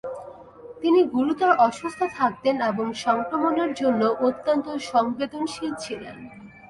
[0.81, 6.17] তিনি গুরুতর অসুস্থ থাকতেন এবং সংক্রমণের জন্য অত্যন্ত সংবেদনশীল ছিলেন।